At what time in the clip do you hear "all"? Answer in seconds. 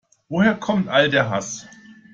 0.89-1.11